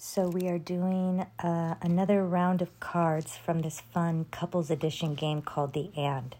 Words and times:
So, 0.00 0.28
we 0.28 0.46
are 0.46 0.58
doing 0.58 1.26
uh, 1.40 1.74
another 1.82 2.24
round 2.24 2.62
of 2.62 2.78
cards 2.78 3.36
from 3.36 3.62
this 3.62 3.80
fun 3.80 4.26
couples 4.30 4.70
edition 4.70 5.16
game 5.16 5.42
called 5.42 5.72
The 5.72 5.90
And. 5.96 6.36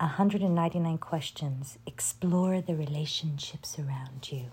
199 0.00 0.98
questions. 0.98 1.78
Explore 1.86 2.60
the 2.60 2.74
relationships 2.74 3.78
around 3.78 4.30
you. 4.30 4.50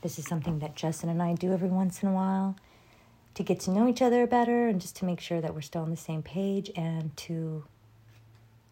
This 0.00 0.18
is 0.18 0.24
something 0.24 0.60
that 0.60 0.74
Justin 0.74 1.10
and 1.10 1.22
I 1.22 1.34
do 1.34 1.52
every 1.52 1.68
once 1.68 2.02
in 2.02 2.08
a 2.08 2.12
while 2.12 2.56
to 3.34 3.42
get 3.42 3.60
to 3.60 3.70
know 3.70 3.86
each 3.86 4.00
other 4.00 4.26
better 4.26 4.66
and 4.66 4.80
just 4.80 4.96
to 4.96 5.04
make 5.04 5.20
sure 5.20 5.42
that 5.42 5.54
we're 5.54 5.60
still 5.60 5.82
on 5.82 5.90
the 5.90 5.96
same 5.98 6.22
page 6.22 6.70
and 6.74 7.14
to, 7.18 7.64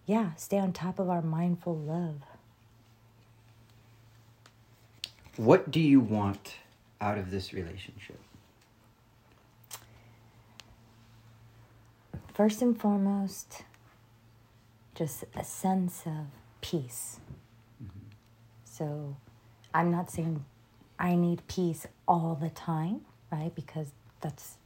yeah, 0.06 0.32
stay 0.36 0.58
on 0.58 0.72
top 0.72 0.98
of 0.98 1.10
our 1.10 1.20
mindful 1.20 1.76
love. 1.76 2.22
What 5.36 5.70
do 5.70 5.80
you 5.80 6.00
want 6.00 6.54
out 6.98 7.18
of 7.18 7.30
this 7.30 7.52
relationship? 7.52 8.18
First 12.34 12.62
and 12.62 12.80
foremost, 12.80 13.64
just 14.94 15.24
a 15.36 15.44
sense 15.44 16.04
of 16.06 16.28
peace. 16.62 17.20
Mm-hmm. 17.82 18.08
So 18.64 19.16
I'm 19.74 19.90
not 19.90 20.10
saying 20.10 20.42
I 20.98 21.14
need 21.14 21.46
peace 21.46 21.86
all 22.08 22.38
the 22.40 22.48
time, 22.48 23.02
right? 23.30 23.54
Because 23.54 23.88
that's 24.22 24.56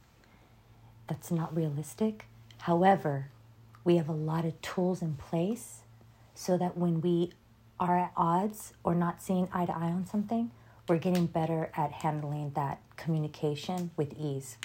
that's 1.09 1.29
not 1.29 1.53
realistic. 1.53 2.27
However, 2.59 3.31
we 3.83 3.97
have 3.97 4.07
a 4.07 4.13
lot 4.13 4.45
of 4.45 4.61
tools 4.61 5.01
in 5.01 5.15
place 5.15 5.81
so 6.35 6.57
that 6.57 6.77
when 6.77 7.01
we 7.01 7.33
are 7.81 7.97
at 7.97 8.11
odds 8.15 8.73
or 8.83 8.95
not 8.95 9.21
seeing 9.21 9.49
eye 9.51 9.65
to 9.65 9.73
eye 9.73 9.91
on 9.91 10.05
something, 10.05 10.51
we're 10.87 10.99
getting 10.99 11.25
better 11.25 11.69
at 11.75 11.91
handling 11.91 12.51
that 12.51 12.79
communication 12.95 13.91
with 13.97 14.13
ease 14.17 14.57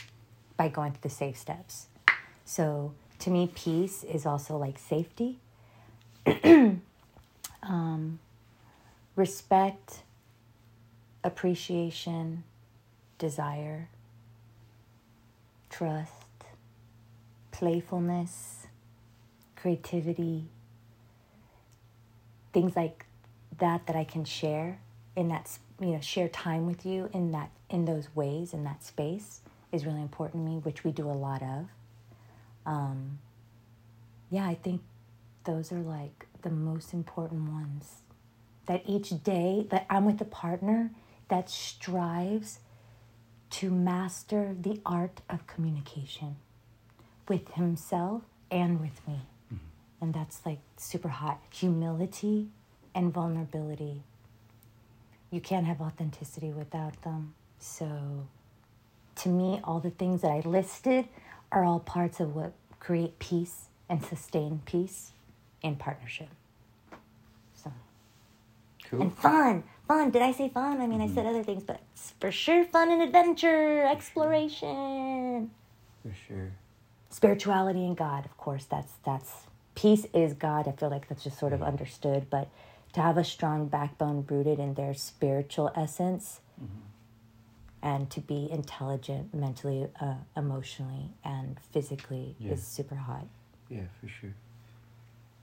by 0.57 0.69
going 0.69 0.93
through 0.93 1.01
the 1.03 1.09
safe 1.09 1.37
steps. 1.37 1.89
So 2.45 2.95
to 3.21 3.31
me, 3.31 3.51
peace 3.55 4.05
is 4.05 4.27
also 4.27 4.57
like 4.57 4.79
safety, 4.79 5.39
um, 7.63 8.19
respect, 9.17 10.03
appreciation, 11.23 12.45
desire, 13.19 13.89
trust, 15.71 16.13
playfulness, 17.53 18.67
creativity, 19.57 20.47
things 22.53 22.75
like 22.75 23.07
that 23.59 23.87
that 23.87 23.97
I 23.97 24.05
can 24.05 24.25
share 24.25 24.79
in 25.15 25.29
that 25.29 25.59
you 25.81 25.89
know 25.89 26.01
share 26.01 26.29
time 26.29 26.67
with 26.67 26.85
you 26.87 27.09
in 27.13 27.33
that 27.33 27.51
in 27.71 27.85
those 27.85 28.09
ways 28.15 28.53
in 28.53 28.65
that 28.65 28.83
space 28.83 29.41
is 29.71 29.87
really 29.87 30.01
important 30.03 30.45
to 30.45 30.51
me, 30.51 30.59
which 30.59 30.85
we 30.85 30.91
do 30.91 31.09
a 31.09 31.13
lot 31.13 31.43
of 31.43 31.67
um, 32.67 33.19
yeah, 34.31 34.47
I 34.47 34.55
think 34.55 34.83
those 35.45 35.73
are 35.73 35.81
like 35.81 36.27
the 36.43 36.51
most 36.51 36.93
important 36.93 37.51
ones. 37.51 38.03
That 38.67 38.83
each 38.87 39.23
day 39.25 39.67
that 39.71 39.87
I'm 39.91 40.05
with 40.05 40.21
a 40.21 40.25
partner 40.25 40.91
that 41.29 41.51
strives 41.51 42.61
to 43.51 43.71
master 43.71 44.57
the 44.59 44.81
art 44.87 45.21
of 45.29 45.47
communication 45.47 46.37
with 47.29 47.53
himself 47.53 48.23
and 48.51 48.81
with 48.81 49.07
me. 49.07 49.21
Mm-hmm. 49.53 49.57
And 50.01 50.15
that's 50.15 50.41
like 50.47 50.61
super 50.77 51.09
hot. 51.09 51.41
Humility 51.51 52.49
and 52.95 53.13
vulnerability. 53.13 54.03
You 55.31 55.41
can't 55.41 55.67
have 55.67 55.81
authenticity 55.81 56.51
without 56.51 57.01
them. 57.03 57.35
So, 57.59 58.27
to 59.17 59.29
me, 59.29 59.61
all 59.65 59.81
the 59.81 59.91
things 59.91 60.23
that 60.23 60.31
I 60.31 60.41
listed 60.41 61.09
are 61.53 61.65
all 61.65 61.79
parts 61.79 62.19
of 62.19 62.35
what 62.35 62.53
create 62.81 63.19
peace 63.19 63.67
and 63.89 64.05
sustain 64.05 64.61
peace 64.65 65.13
in 65.63 65.77
partnership. 65.77 66.29
So, 67.55 67.71
cool. 68.89 69.03
and 69.03 69.17
fun, 69.17 69.63
fun. 69.87 70.11
Did 70.11 70.23
I 70.23 70.33
say 70.33 70.49
fun? 70.49 70.81
I 70.81 70.87
mean, 70.87 70.99
mm-hmm. 70.99 71.13
I 71.13 71.15
said 71.15 71.27
other 71.27 71.45
things, 71.45 71.63
but 71.63 71.81
for 72.19 72.33
sure, 72.33 72.65
fun 72.65 72.91
and 72.91 73.03
adventure, 73.03 73.85
exploration. 73.85 75.51
For 76.03 76.13
sure. 76.27 76.53
Spirituality 77.11 77.85
and 77.85 77.97
God, 77.97 78.25
of 78.25 78.37
course. 78.39 78.65
That's 78.65 78.95
that's 79.05 79.33
peace 79.75 80.07
is 80.15 80.33
God. 80.33 80.67
I 80.67 80.73
feel 80.73 80.91
like 80.91 81.09
that's 81.09 81.23
just 81.23 81.39
sort 81.39 81.53
of 81.53 81.63
understood, 81.63 82.29
but 82.31 82.49
to 82.95 83.01
have 83.01 83.19
a 83.19 83.25
strong 83.25 83.69
backbone 83.69 84.25
rooted 84.29 84.59
in 84.59 84.75
their 84.75 84.95
spiritual 84.95 85.71
essence. 85.77 86.41
Mm-hmm 86.61 86.92
and 87.83 88.09
to 88.11 88.21
be 88.21 88.49
intelligent 88.51 89.35
mentally, 89.35 89.89
uh, 90.01 90.15
emotionally, 90.37 91.11
and 91.25 91.59
physically 91.73 92.37
yeah. 92.39 92.53
is 92.53 92.63
super 92.65 92.95
hot. 92.95 93.27
Yeah, 93.69 93.83
for 94.01 94.09
sure. 94.09 94.35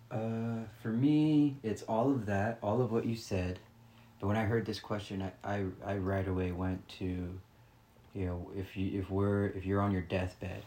Uh, 0.10 0.66
for 0.82 0.90
me, 0.90 1.58
it's 1.64 1.84
all 1.84 2.10
of 2.10 2.26
that, 2.28 2.58
all 2.64 2.82
of 2.82 2.92
what 2.92 3.06
you 3.06 3.16
said. 3.16 3.60
But 4.20 4.28
when 4.28 4.38
I 4.38 4.46
heard 4.46 4.66
this 4.66 4.80
question, 4.80 5.22
I, 5.44 5.56
I, 5.56 5.66
I 5.86 5.98
right 5.98 6.28
away 6.28 6.52
went 6.52 6.88
to, 7.00 7.06
you 8.16 8.26
know, 8.26 8.50
if 8.56 8.76
you 8.76 9.00
if 9.00 9.10
we're 9.10 9.48
if 9.48 9.66
you're 9.66 9.82
on 9.82 9.92
your 9.92 10.02
deathbed, 10.02 10.64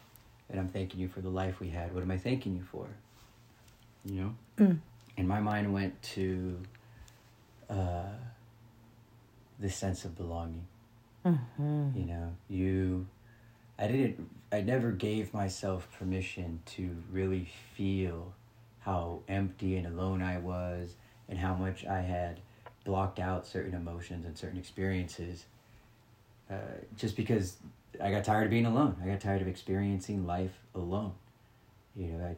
and 0.48 0.60
I'm 0.60 0.68
thanking 0.68 1.00
you 1.00 1.08
for 1.08 1.20
the 1.20 1.28
life 1.28 1.58
we 1.60 1.70
had, 1.70 1.94
what 1.94 2.02
am 2.02 2.10
I 2.10 2.18
thanking 2.18 2.54
you 2.54 2.62
for? 2.70 2.86
You 4.04 4.14
know, 4.14 4.34
mm. 4.58 4.78
and 5.16 5.28
my 5.28 5.40
mind 5.40 5.72
went 5.72 6.00
to, 6.02 6.58
uh, 7.70 8.10
this 9.58 9.76
sense 9.76 10.04
of 10.04 10.16
belonging 10.16 10.66
Mm-hmm. 11.24 11.90
You 11.94 12.06
know, 12.06 12.34
you, 12.48 13.06
I 13.78 13.86
didn't, 13.86 14.28
I 14.50 14.60
never 14.60 14.90
gave 14.90 15.32
myself 15.32 15.88
permission 15.98 16.60
to 16.66 16.96
really 17.10 17.48
feel 17.74 18.34
how 18.80 19.20
empty 19.28 19.76
and 19.76 19.86
alone 19.86 20.22
I 20.22 20.38
was 20.38 20.94
and 21.28 21.38
how 21.38 21.54
much 21.54 21.86
I 21.86 22.00
had 22.00 22.40
blocked 22.84 23.20
out 23.20 23.46
certain 23.46 23.74
emotions 23.74 24.26
and 24.26 24.36
certain 24.36 24.58
experiences 24.58 25.44
uh, 26.50 26.56
just 26.96 27.16
because 27.16 27.56
I 28.02 28.10
got 28.10 28.24
tired 28.24 28.44
of 28.44 28.50
being 28.50 28.66
alone. 28.66 28.96
I 29.02 29.06
got 29.06 29.20
tired 29.20 29.42
of 29.42 29.48
experiencing 29.48 30.26
life 30.26 30.58
alone. 30.74 31.12
You 31.94 32.08
know, 32.08 32.24
I 32.24 32.36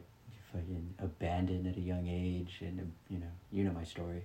fucking 0.51 0.93
abandoned 0.99 1.67
at 1.67 1.77
a 1.77 1.81
young 1.81 2.07
age 2.07 2.57
and, 2.61 2.91
you 3.09 3.17
know, 3.17 3.31
you 3.51 3.63
know 3.63 3.71
my 3.71 3.83
story. 3.83 4.21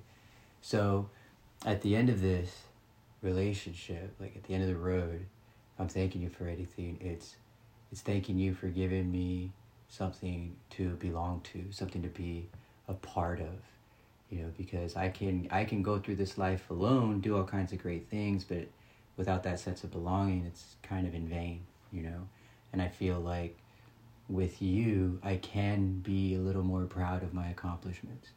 So 0.61 1.09
at 1.65 1.83
the 1.83 1.97
end 1.97 2.11
of 2.11 2.21
this, 2.21 2.65
relationship, 3.23 4.15
like 4.21 4.37
at 4.37 4.45
the 4.45 4.55
end 4.55 4.63
of 4.63 4.69
the 4.69 4.77
road, 4.77 5.27
I'm 5.79 5.89
thanking 5.89 6.23
you 6.23 6.31
for 6.31 6.47
anything. 6.47 6.99
It's 7.01 7.37
it's 7.93 8.03
thanking 8.03 8.39
you 8.39 8.55
for 8.55 8.69
giving 8.69 9.11
me 9.11 9.53
something 9.89 10.55
to 10.71 10.91
belong 10.91 11.41
to, 11.53 11.65
something 11.71 12.03
to 12.03 12.09
be 12.09 12.49
a 12.89 12.95
part 12.95 13.41
of. 13.41 13.59
You 14.31 14.43
know, 14.43 14.53
because 14.57 14.97
I 14.97 15.09
can 15.09 15.49
I 15.51 15.65
can 15.65 15.83
go 15.83 15.99
through 15.99 16.17
this 16.17 16.39
life 16.39 16.71
alone, 16.71 17.21
do 17.21 17.37
all 17.37 17.45
kinds 17.45 17.73
of 17.73 17.83
great 17.83 18.09
things, 18.09 18.45
but 18.45 18.69
without 19.17 19.43
that 19.43 19.59
sense 19.59 19.85
of 19.85 19.91
belonging, 19.91 20.45
it's 20.47 20.77
kind 20.83 21.07
of 21.07 21.15
in 21.15 21.29
vain, 21.29 21.63
you 21.93 22.03
know. 22.03 22.29
And 22.73 22.81
I 22.81 22.89
feel 22.89 23.19
like 23.19 23.59
with 24.29 24.63
you, 24.63 25.19
I 25.23 25.37
can 25.37 25.99
be 25.99 26.37
a 26.37 26.39
little 26.39 26.63
more 26.63 26.85
proud 26.85 27.23
of 27.23 27.35
my 27.35 27.49
accomplishments. 27.49 28.29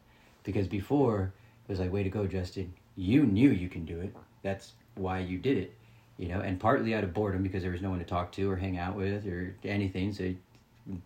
Because 0.42 0.66
before, 0.66 1.32
it 1.66 1.72
was 1.72 1.80
like, 1.80 1.92
way 1.92 2.02
to 2.02 2.10
go, 2.10 2.26
Justin. 2.26 2.72
You 2.96 3.24
knew 3.24 3.50
you 3.50 3.68
can 3.68 3.84
do 3.84 4.00
it. 4.00 4.14
That's 4.42 4.72
why 4.94 5.18
you 5.18 5.38
did 5.38 5.58
it 5.58 5.74
you 6.16 6.28
know 6.28 6.40
and 6.40 6.60
partly 6.60 6.94
out 6.94 7.02
of 7.02 7.12
boredom 7.12 7.42
because 7.42 7.62
there 7.62 7.72
was 7.72 7.82
no 7.82 7.90
one 7.90 7.98
to 7.98 8.04
talk 8.04 8.30
to 8.32 8.50
or 8.50 8.56
hang 8.56 8.78
out 8.78 8.94
with 8.94 9.26
or 9.26 9.54
anything 9.64 10.12
so 10.12 10.22
you 10.22 10.36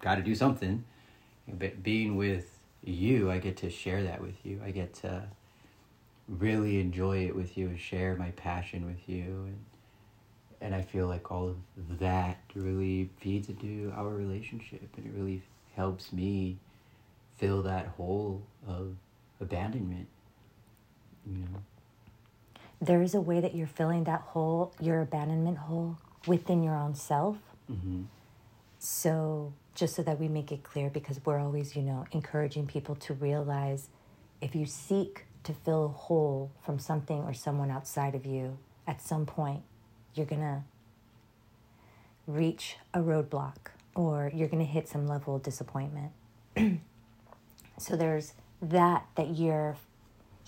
got 0.00 0.16
to 0.16 0.22
do 0.22 0.34
something. 0.34 0.84
But 1.48 1.82
being 1.82 2.16
with 2.16 2.58
you 2.84 3.30
i 3.30 3.38
get 3.38 3.56
to 3.58 3.70
share 3.70 4.02
that 4.04 4.20
with 4.20 4.44
you. 4.44 4.60
I 4.64 4.70
get 4.70 4.94
to 4.94 5.24
really 6.28 6.78
enjoy 6.80 7.26
it 7.26 7.34
with 7.34 7.56
you 7.56 7.69
and 7.69 7.80
share 7.80 8.14
my 8.16 8.30
passion 8.32 8.84
with 8.84 9.08
you 9.08 9.46
and 9.46 9.64
and 10.60 10.75
i 10.75 10.82
feel 10.82 11.06
like 11.06 11.31
all 11.32 11.49
of 11.49 11.56
that 11.99 12.38
really 12.55 13.08
feeds 13.19 13.49
into 13.49 13.90
our 13.96 14.10
relationship 14.10 14.87
and 14.96 15.06
it 15.06 15.12
really 15.19 15.40
helps 15.75 16.12
me 16.12 16.58
fill 17.38 17.62
that 17.62 17.87
hole 17.96 18.43
of 18.66 18.94
abandonment 19.40 20.06
there 22.80 23.02
is 23.02 23.14
a 23.14 23.20
way 23.20 23.40
that 23.40 23.54
you're 23.54 23.66
filling 23.66 24.04
that 24.04 24.20
hole, 24.20 24.72
your 24.80 25.00
abandonment 25.00 25.58
hole, 25.58 25.98
within 26.26 26.62
your 26.62 26.76
own 26.76 26.94
self. 26.94 27.36
Mm-hmm. 27.70 28.02
So, 28.78 29.52
just 29.75 29.96
so 29.96 30.02
that 30.02 30.20
we 30.20 30.28
make 30.28 30.52
it 30.52 30.62
clear, 30.62 30.88
because 30.88 31.20
we're 31.25 31.38
always, 31.38 31.75
you 31.75 31.82
know, 31.82 32.06
encouraging 32.12 32.66
people 32.66 32.94
to 32.96 33.14
realize 33.14 33.88
if 34.40 34.54
you 34.54 34.66
seek 34.66 35.25
to 35.44 35.52
fill 35.52 35.86
a 35.86 35.88
hole 35.88 36.52
from 36.64 36.78
something 36.78 37.22
or 37.22 37.34
someone 37.34 37.70
outside 37.70 38.14
of 38.14 38.24
you, 38.24 38.58
at 38.86 39.02
some 39.02 39.26
point, 39.26 39.62
you're 40.14 40.26
going 40.26 40.40
to 40.40 40.62
reach 42.26 42.76
a 42.94 43.00
roadblock 43.00 43.56
or 43.94 44.31
you're 44.32 44.48
going 44.48 44.64
to 44.64 44.70
hit 44.70 44.88
some 44.88 45.06
level 45.06 45.36
of 45.36 45.42
disappointment. 45.42 46.12
so, 47.78 47.96
there's 47.96 48.34
that, 48.62 49.06
that 49.16 49.36
you're 49.36 49.76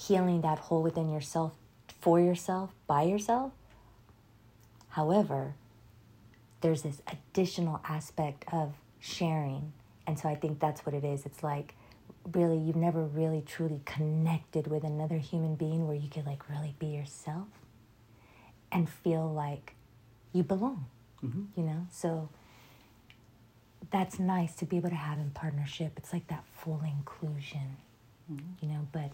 healing 0.00 0.40
that 0.40 0.58
hole 0.58 0.82
within 0.82 1.10
yourself 1.12 1.52
for 2.00 2.18
yourself, 2.18 2.70
by 2.86 3.02
yourself. 3.02 3.52
However, 4.90 5.54
there's 6.62 6.82
this 6.82 7.02
additional 7.06 7.80
aspect 7.88 8.44
of 8.52 8.74
sharing. 8.98 9.72
And 10.06 10.18
so 10.18 10.28
I 10.28 10.34
think 10.34 10.58
that's 10.58 10.84
what 10.84 10.94
it 10.94 11.04
is. 11.04 11.26
It's 11.26 11.42
like 11.42 11.74
really 12.32 12.58
you've 12.58 12.76
never 12.76 13.02
really 13.02 13.42
truly 13.42 13.80
connected 13.84 14.66
with 14.66 14.84
another 14.84 15.18
human 15.18 15.54
being 15.54 15.86
where 15.86 15.96
you 15.96 16.08
could 16.08 16.26
like 16.26 16.48
really 16.48 16.74
be 16.78 16.86
yourself 16.86 17.48
and 18.72 18.88
feel 18.88 19.30
like 19.30 19.74
you 20.32 20.42
belong. 20.42 20.86
Mm-hmm. 21.24 21.60
You 21.60 21.66
know? 21.66 21.86
So 21.90 22.28
that's 23.90 24.18
nice 24.18 24.54
to 24.56 24.64
be 24.64 24.76
able 24.76 24.90
to 24.90 24.96
have 24.96 25.18
in 25.18 25.30
partnership. 25.30 25.92
It's 25.96 26.12
like 26.12 26.28
that 26.28 26.44
full 26.52 26.82
inclusion. 26.84 27.76
Mm-hmm. 28.30 28.64
You 28.64 28.72
know, 28.72 28.88
but 28.92 29.10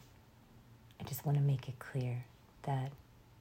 I 1.00 1.04
just 1.04 1.24
want 1.26 1.38
to 1.38 1.44
make 1.44 1.68
it 1.68 1.78
clear 1.78 2.24
that 2.62 2.90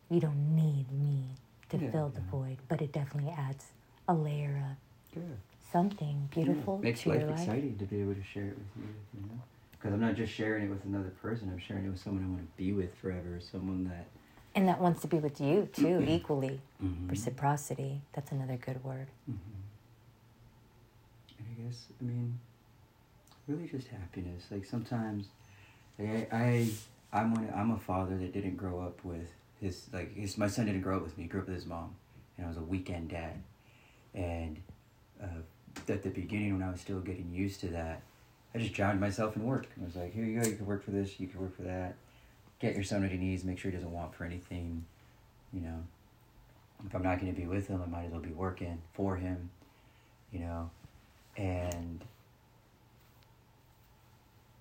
you 0.10 0.20
don't 0.20 0.56
need 0.56 0.92
me 0.92 1.24
to 1.70 1.78
Yeah, 1.78 1.92
fill 1.92 2.10
the 2.10 2.22
yeah. 2.22 2.32
void, 2.32 2.58
but 2.68 2.82
it 2.82 2.92
definitely 2.92 3.32
adds 3.32 3.72
a 4.08 4.14
layer 4.14 4.64
of 4.72 5.18
Yeah. 5.18 5.24
something 5.72 6.30
beautiful. 6.32 6.80
Makes 6.80 7.02
to 7.04 7.10
life 7.10 7.22
your 7.22 7.30
life. 7.32 7.40
exciting 7.40 7.78
to 7.78 7.86
be 7.86 8.02
able 8.02 8.14
to 8.16 8.24
share 8.24 8.48
it 8.48 8.58
with 8.58 8.68
you, 8.78 8.94
you 9.14 9.22
know? 9.28 9.42
Because 9.72 9.94
I'm 9.94 10.02
not 10.02 10.16
just 10.16 10.34
sharing 10.34 10.66
it 10.66 10.70
with 10.70 10.84
another 10.86 11.10
person, 11.22 11.50
I'm 11.50 11.60
sharing 11.60 11.86
it 11.86 11.90
with 11.90 12.00
someone 12.00 12.24
I 12.24 12.28
want 12.28 12.42
to 12.42 12.58
be 12.58 12.72
with 12.74 12.94
forever, 12.96 13.40
someone 13.40 13.86
that. 13.86 14.08
And 14.54 14.68
that 14.68 14.80
wants 14.80 15.02
to 15.02 15.08
be 15.08 15.18
with 15.20 15.42
you 15.42 15.68
too, 15.74 16.04
equally. 16.08 16.62
Mhm. 16.82 17.10
Reciprocity. 17.10 18.02
That's 18.14 18.32
another 18.32 18.58
good 18.58 18.84
word. 18.84 19.08
Mhm. 19.30 19.38
And 21.40 21.48
I 21.52 21.62
guess, 21.64 21.88
I 22.00 22.04
mean, 22.04 22.40
really 23.48 23.68
just 23.68 23.88
happiness. 23.88 24.46
Like 24.52 24.66
sometimes, 24.66 25.28
like 26.00 26.32
I, 26.32 26.38
I 26.38 26.70
I'm 27.14 27.34
one, 27.34 27.52
I'm 27.56 27.72
a 27.72 27.78
father 27.78 28.18
that 28.18 28.34
didn't 28.34 28.58
grow 28.58 28.82
up 28.82 29.04
with 29.04 29.32
his 29.62 29.88
like 29.94 30.16
his 30.16 30.38
my 30.38 30.48
son 30.48 30.66
didn't 30.66 30.82
grow 30.82 30.98
up 30.98 31.04
with 31.04 31.18
me. 31.18 31.24
He 31.24 31.30
grew 31.30 31.42
up 31.42 31.48
with 31.48 31.56
his 31.56 31.66
mom, 31.66 31.96
and 32.38 32.46
I 32.46 32.50
was 32.50 32.58
a 32.58 32.62
weekend 32.62 33.10
dad. 33.10 33.42
And 34.14 34.62
uh, 35.22 35.42
at 35.90 36.04
the 36.04 36.10
beginning, 36.10 36.54
when 36.54 36.68
I 36.68 36.72
was 36.72 36.82
still 36.82 37.00
getting 37.00 37.32
used 37.34 37.60
to 37.62 37.68
that, 37.68 38.02
I 38.54 38.60
just 38.60 38.74
drowned 38.74 39.00
myself 39.00 39.36
in 39.36 39.44
work. 39.44 39.68
I 39.80 39.86
was 39.86 39.96
like, 39.96 40.14
here 40.14 40.24
you 40.24 40.40
go, 40.40 40.48
you 40.48 40.56
can 40.56 40.66
work 40.66 40.84
for 40.84 40.92
this, 40.92 41.20
you 41.20 41.28
can 41.28 41.42
work 41.42 41.56
for 41.56 41.64
that. 41.64 41.96
Get 42.60 42.76
your 42.76 42.84
son 42.84 43.02
what 43.02 43.12
he 43.12 43.18
needs. 43.18 43.44
Make 43.44 43.60
sure 43.60 43.70
he 43.70 43.76
doesn't 43.76 43.92
want 43.92 44.16
for 44.16 44.24
anything. 44.24 44.86
You 45.54 45.62
know, 45.62 45.84
if 46.86 46.96
I'm 46.96 47.04
not 47.04 47.20
going 47.20 47.34
to 47.34 47.40
be 47.40 47.48
with 47.48 47.68
him, 47.68 47.82
I 47.82 47.86
might 47.86 48.06
as 48.06 48.12
well 48.12 48.22
be 48.22 48.32
working 48.32 48.82
for 48.94 49.18
him. 49.18 49.50
You 50.32 50.40
know, 50.40 50.70
and 51.38 52.04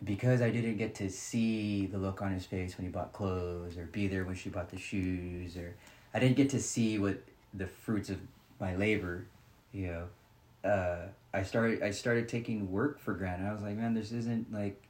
because 0.05 0.43
I 0.43 0.51
didn't 0.51 0.77
get 0.77 0.95
to 0.97 1.11
see 1.11 1.87
the 1.87 1.99
look 1.99 2.21
on 2.23 2.33
his 2.33 2.45
face 2.45 2.77
when 2.77 2.87
he 2.87 2.91
bought 2.91 3.13
clothes 3.13 3.79
or 3.79 3.87
be 3.87 4.07
there 4.07 4.25
when 4.25 4.35
she 4.35 4.51
bought 4.51 4.71
the 4.71 4.79
shoes 4.79 5.57
or 5.57 5.75
I 6.13 6.19
didn't 6.19 6.37
get 6.37 6.51
to 6.51 6.61
see 6.61 6.99
what 6.99 7.19
the 7.53 7.67
fruits 7.67 8.11
of 8.11 8.19
my 8.61 8.77
labor, 8.77 9.27
you 9.73 9.89
know, 9.89 10.69
uh, 10.69 11.07
I 11.33 11.43
started 11.43 11.83
I 11.83 11.91
started 11.91 12.29
taking 12.29 12.71
work 12.71 13.01
for 13.01 13.15
granted. 13.15 13.49
I 13.49 13.53
was 13.53 13.63
like, 13.63 13.77
man, 13.77 13.95
this 13.95 14.13
isn't 14.13 14.53
like 14.53 14.81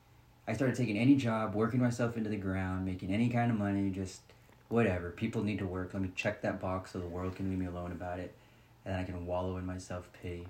I 0.47 0.53
started 0.53 0.77
taking 0.77 0.99
any 0.99 1.17
job, 1.17 1.55
working 1.55 1.81
myself 1.81 2.17
into 2.17 2.31
the 2.31 2.37
ground, 2.37 2.85
making 2.85 3.13
any 3.13 3.29
kind 3.29 3.51
of 3.51 3.59
money, 3.59 3.91
just 3.91 4.21
whatever. 4.69 5.11
People 5.11 5.43
need 5.43 5.59
to 5.59 5.67
work. 5.67 5.95
Let 5.95 6.03
me 6.03 6.11
check 6.15 6.43
that 6.43 6.61
box 6.61 6.93
so 6.93 6.99
the 6.99 7.07
world 7.07 7.37
can 7.37 7.49
leave 7.49 7.59
me 7.59 7.67
alone 7.67 7.93
about 7.93 8.19
it. 8.19 8.35
And 8.85 8.95
then 8.95 9.01
I 9.01 9.05
can 9.05 9.27
wallow 9.27 9.57
in 9.57 9.65
my 9.65 9.79
self 9.79 10.11
pity. 10.23 10.47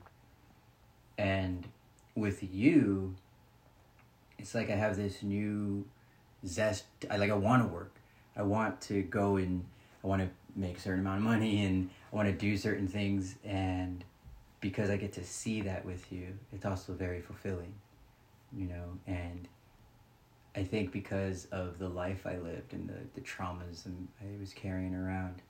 And 1.17 1.69
with 2.17 2.43
you, 2.43 3.15
it's 4.39 4.55
like 4.55 4.71
I 4.71 4.77
have 4.77 4.97
this 4.97 5.23
new 5.23 5.85
zest. 6.47 6.85
I 7.11 7.17
like 7.17 7.31
I 7.31 7.35
want 7.35 7.63
to 7.63 7.69
work. 7.69 7.95
I 8.37 8.43
want 8.43 8.81
to 8.83 9.03
go 9.03 9.37
and 9.37 9.65
I 10.03 10.07
want 10.07 10.23
to 10.23 10.29
make 10.57 10.79
a 10.79 10.81
certain 10.81 11.01
amount 11.01 11.19
of 11.19 11.25
money 11.25 11.65
and 11.65 11.91
I 12.13 12.17
want 12.17 12.29
to 12.29 12.35
do 12.35 12.57
certain 12.57 12.89
things 12.89 13.37
and 13.45 14.05
because 14.61 14.89
I 14.89 14.97
get 14.97 15.13
to 15.15 15.25
see 15.25 15.61
that 15.63 15.85
with 15.85 16.11
you, 16.11 16.39
it's 16.53 16.65
also 16.65 16.95
very 16.95 17.21
fulfilling, 17.21 17.75
you 18.57 18.67
know, 18.67 18.99
and 19.07 19.47
I 20.57 20.63
think 20.63 20.91
because 20.91 21.47
of 21.53 21.79
the 21.79 21.89
life 21.89 22.27
I 22.27 22.39
lived 22.39 22.73
and 22.73 22.89
the, 22.89 22.95
the 23.15 23.21
traumas 23.21 23.85
and 23.85 24.09
I 24.21 24.41
was 24.41 24.53
carrying 24.55 24.95
around, 24.95 25.43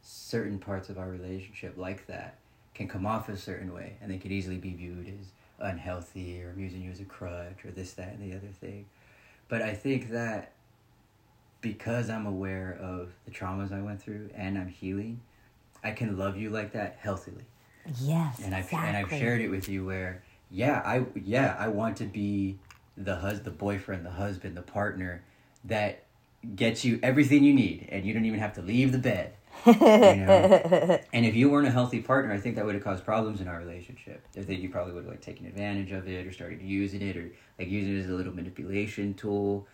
certain 0.00 0.58
parts 0.58 0.88
of 0.88 0.98
our 0.98 1.10
relationship 1.10 1.76
like 1.76 2.06
that 2.06 2.38
can 2.74 2.88
come 2.88 3.04
off 3.04 3.28
a 3.28 3.36
certain 3.36 3.74
way 3.74 3.96
and 4.00 4.10
they 4.10 4.18
could 4.18 4.32
easily 4.32 4.56
be 4.56 4.72
viewed 4.72 5.08
as 5.08 5.26
unhealthy 5.58 6.42
or 6.42 6.50
I'm 6.50 6.60
using 6.60 6.82
you 6.82 6.90
as 6.90 7.00
a 7.00 7.04
crutch 7.04 7.64
or 7.64 7.70
this, 7.70 7.92
that, 7.94 8.12
and 8.14 8.22
the 8.22 8.36
other 8.36 8.52
thing. 8.60 8.86
But 9.48 9.62
I 9.62 9.74
think 9.74 10.10
that 10.10 10.52
because 11.60 12.10
I'm 12.10 12.26
aware 12.26 12.76
of 12.80 13.10
the 13.24 13.30
traumas 13.30 13.72
I 13.72 13.80
went 13.80 14.00
through 14.02 14.30
and 14.34 14.58
I'm 14.58 14.68
healing, 14.68 15.20
I 15.82 15.92
can 15.92 16.16
love 16.18 16.36
you 16.36 16.50
like 16.50 16.72
that 16.72 16.98
healthily 17.00 17.44
Yes. 18.00 18.40
and 18.44 18.54
I've 18.54 18.64
exactly. 18.64 18.88
and 18.88 18.96
I've 18.96 19.10
shared 19.10 19.40
it 19.40 19.48
with 19.48 19.68
you 19.68 19.84
where 19.86 20.22
yeah 20.50 20.82
I 20.84 21.04
yeah 21.14 21.56
I 21.58 21.68
want 21.68 21.96
to 21.98 22.04
be 22.04 22.58
the 22.96 23.16
hus 23.16 23.40
the 23.40 23.50
boyfriend 23.50 24.04
the 24.04 24.10
husband 24.10 24.56
the 24.56 24.62
partner 24.62 25.22
that 25.64 26.02
gets 26.54 26.84
you 26.84 26.98
everything 27.02 27.44
you 27.44 27.54
need 27.54 27.88
and 27.90 28.04
you 28.04 28.12
don't 28.12 28.24
even 28.24 28.40
have 28.40 28.54
to 28.54 28.62
leave 28.62 28.90
the 28.92 28.98
bed 28.98 29.34
know 29.64 30.98
and 31.12 31.26
if 31.26 31.34
you 31.34 31.50
weren't 31.50 31.66
a 31.66 31.70
healthy 31.70 32.00
partner 32.00 32.32
I 32.32 32.38
think 32.38 32.56
that 32.56 32.64
would 32.64 32.74
have 32.74 32.84
caused 32.84 33.04
problems 33.04 33.40
in 33.40 33.48
our 33.48 33.58
relationship. 33.58 34.22
I 34.36 34.42
think 34.42 34.60
you 34.62 34.68
probably 34.68 34.92
would 34.94 35.04
have 35.04 35.12
like 35.12 35.20
taken 35.20 35.46
advantage 35.46 35.92
of 35.92 36.08
it 36.08 36.26
or 36.26 36.32
started 36.32 36.62
using 36.62 37.02
it 37.02 37.16
or 37.16 37.30
like 37.58 37.68
using 37.68 37.96
it 37.96 38.00
as 38.00 38.10
a 38.10 38.14
little 38.14 38.34
manipulation 38.34 39.14
tool. 39.14 39.66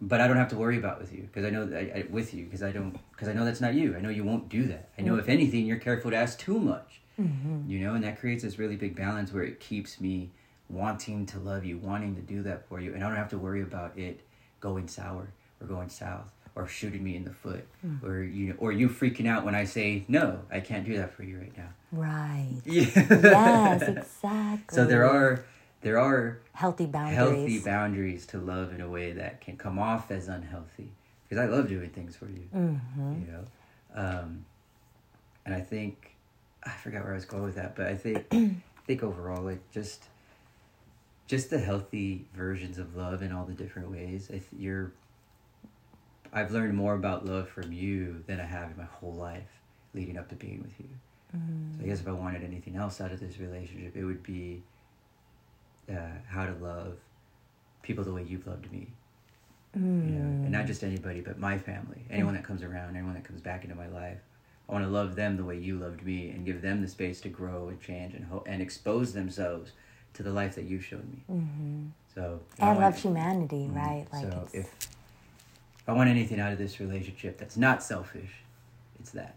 But 0.00 0.20
I 0.20 0.28
don't 0.28 0.36
have 0.36 0.50
to 0.50 0.56
worry 0.56 0.78
about 0.78 1.00
with 1.00 1.12
you 1.12 1.22
because 1.22 1.44
I 1.44 1.50
know 1.50 1.66
that 1.66 1.76
I, 1.76 1.98
I, 1.98 2.06
with 2.10 2.32
you 2.32 2.44
because 2.44 2.62
I 2.62 2.70
don't 2.70 2.96
because 3.12 3.28
I 3.28 3.32
know 3.32 3.44
that's 3.44 3.60
not 3.60 3.74
you. 3.74 3.96
I 3.96 4.00
know 4.00 4.10
you 4.10 4.24
won't 4.24 4.48
do 4.48 4.64
that. 4.66 4.90
I 4.98 5.02
know 5.02 5.16
if 5.16 5.28
anything 5.28 5.66
you're 5.66 5.78
careful 5.78 6.10
to 6.12 6.16
ask 6.16 6.38
too 6.38 6.58
much. 6.58 7.00
Mm-hmm. 7.20 7.68
you 7.68 7.80
know 7.80 7.94
and 7.94 8.04
that 8.04 8.20
creates 8.20 8.44
this 8.44 8.60
really 8.60 8.76
big 8.76 8.94
balance 8.94 9.32
where 9.32 9.42
it 9.42 9.58
keeps 9.58 10.00
me 10.00 10.30
wanting 10.68 11.26
to 11.26 11.40
love 11.40 11.64
you 11.64 11.76
wanting 11.76 12.14
to 12.14 12.22
do 12.22 12.44
that 12.44 12.68
for 12.68 12.80
you 12.80 12.94
and 12.94 13.02
i 13.02 13.08
don't 13.08 13.16
have 13.16 13.30
to 13.30 13.38
worry 13.38 13.60
about 13.60 13.98
it 13.98 14.20
going 14.60 14.86
sour 14.86 15.32
or 15.60 15.66
going 15.66 15.88
south 15.88 16.30
or 16.58 16.66
shooting 16.66 17.02
me 17.04 17.14
in 17.16 17.24
the 17.24 17.32
foot 17.32 17.64
Mm. 17.86 18.02
or 18.02 18.22
you 18.22 18.48
know 18.48 18.54
or 18.58 18.72
you 18.72 18.88
freaking 18.88 19.26
out 19.28 19.44
when 19.44 19.54
i 19.54 19.64
say 19.64 20.04
no 20.08 20.40
i 20.50 20.58
can't 20.60 20.84
do 20.84 20.96
that 20.96 21.14
for 21.14 21.22
you 21.22 21.38
right 21.38 21.56
now 21.56 21.68
Right. 21.92 22.56
yeah 22.66 22.84
yes, 22.94 23.82
exactly. 23.82 24.74
so 24.76 24.84
there 24.84 25.08
are 25.08 25.44
there 25.80 25.98
are 25.98 26.40
healthy 26.52 26.86
boundaries. 26.86 27.16
healthy 27.16 27.58
boundaries 27.60 28.26
to 28.26 28.38
love 28.38 28.74
in 28.74 28.80
a 28.80 28.88
way 28.88 29.12
that 29.12 29.40
can 29.40 29.56
come 29.56 29.78
off 29.78 30.10
as 30.10 30.26
unhealthy 30.28 30.90
because 31.22 31.38
i 31.42 31.46
love 31.46 31.68
doing 31.68 31.90
things 31.90 32.16
for 32.16 32.26
you 32.26 32.48
mm-hmm. 32.54 33.20
you 33.20 33.26
know 33.32 33.44
um, 33.94 34.44
and 35.46 35.54
i 35.54 35.60
think 35.60 36.16
i 36.64 36.70
forgot 36.70 37.04
where 37.04 37.12
i 37.12 37.14
was 37.14 37.24
going 37.24 37.44
with 37.44 37.54
that 37.54 37.76
but 37.76 37.86
i 37.86 37.94
think 37.94 38.26
i 38.32 38.50
think 38.86 39.02
overall 39.04 39.42
like 39.44 39.62
just 39.70 40.06
just 41.28 41.50
the 41.50 41.58
healthy 41.58 42.24
versions 42.34 42.78
of 42.78 42.96
love 42.96 43.20
in 43.22 43.30
all 43.32 43.44
the 43.44 43.52
different 43.52 43.90
ways 43.90 44.30
If 44.30 44.48
you're 44.58 44.92
i've 46.32 46.50
learned 46.52 46.74
more 46.74 46.94
about 46.94 47.24
love 47.26 47.48
from 47.48 47.72
you 47.72 48.22
than 48.26 48.38
i 48.40 48.44
have 48.44 48.70
in 48.70 48.76
my 48.76 48.84
whole 48.84 49.14
life 49.14 49.48
leading 49.94 50.16
up 50.18 50.28
to 50.28 50.34
being 50.34 50.60
with 50.62 50.72
you 50.78 50.88
so 51.76 51.84
i 51.84 51.86
guess 51.86 52.00
if 52.00 52.08
i 52.08 52.12
wanted 52.12 52.42
anything 52.42 52.76
else 52.76 53.00
out 53.00 53.12
of 53.12 53.20
this 53.20 53.38
relationship 53.38 53.96
it 53.96 54.04
would 54.04 54.22
be 54.22 54.62
uh, 55.90 55.94
how 56.28 56.44
to 56.46 56.52
love 56.54 56.96
people 57.82 58.04
the 58.04 58.12
way 58.12 58.22
you've 58.22 58.46
loved 58.46 58.70
me 58.72 58.86
you 59.74 59.82
know, 59.82 60.24
and 60.44 60.50
not 60.50 60.66
just 60.66 60.82
anybody, 60.82 61.20
but 61.20 61.38
my 61.38 61.56
family, 61.56 62.02
anyone 62.10 62.34
that 62.34 62.42
comes 62.42 62.62
around, 62.64 62.96
anyone 62.96 63.14
that 63.14 63.22
comes 63.22 63.40
back 63.40 63.62
into 63.62 63.76
my 63.76 63.86
life. 63.86 64.18
I 64.68 64.72
want 64.72 64.84
to 64.84 64.90
love 64.90 65.14
them 65.14 65.36
the 65.36 65.44
way 65.44 65.56
you 65.56 65.78
loved 65.78 66.02
me, 66.02 66.30
and 66.30 66.44
give 66.44 66.62
them 66.62 66.80
the 66.82 66.88
space 66.88 67.20
to 67.20 67.28
grow 67.28 67.68
and 67.68 67.80
change 67.80 68.14
and 68.14 68.24
ho- 68.24 68.42
and 68.46 68.60
expose 68.60 69.12
themselves 69.12 69.72
to 70.14 70.24
the 70.24 70.32
life 70.32 70.56
that 70.56 70.64
you've 70.64 70.84
shown 70.84 71.06
me. 71.12 71.22
Mm-hmm. 71.36 71.82
So 72.12 72.40
And 72.58 72.70
I 72.70 72.72
love 72.72 72.80
want- 72.82 72.96
humanity, 72.96 73.68
Mhm. 73.70 73.76
right? 73.76 74.06
Like 74.12 74.32
so 74.32 74.40
it's, 74.46 74.54
if 74.54 74.74
if 74.82 74.87
I 75.88 75.92
want 75.92 76.10
anything 76.10 76.38
out 76.40 76.52
of 76.52 76.58
this 76.58 76.80
relationship 76.80 77.38
that's 77.38 77.56
not 77.56 77.82
selfish, 77.82 78.30
it's 79.00 79.10
that. 79.12 79.36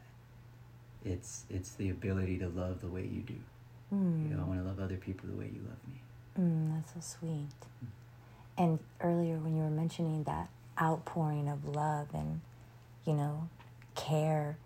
It's 1.05 1.45
it's 1.49 1.71
the 1.71 1.89
ability 1.89 2.37
to 2.39 2.49
love 2.49 2.81
the 2.81 2.87
way 2.87 3.01
you 3.01 3.21
do. 3.21 3.35
mm, 3.93 4.29
You 4.29 4.35
know, 4.35 4.43
I 4.43 4.45
want 4.47 4.59
to 4.61 4.65
love 4.67 4.79
other 4.79 4.97
people 4.97 5.29
the 5.29 5.35
way 5.37 5.45
you 5.45 5.61
love 5.61 5.79
me. 5.87 6.01
mm, 6.39 6.75
that's 6.75 6.93
so 6.93 7.17
sweet. 7.19 7.47
And 8.57 8.79
earlier 8.99 9.37
when 9.37 9.55
you 9.55 9.63
were 9.63 9.69
mentioning 9.69 10.23
that 10.25 10.49
outpouring 10.79 11.47
of 11.49 11.65
love 11.67 12.07
and, 12.13 12.41
you 13.05 13.13
know, 13.13 13.49
care 13.95 14.57